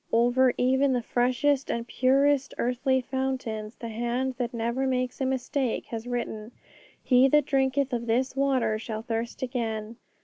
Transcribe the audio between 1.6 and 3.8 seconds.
and purest earthly fountains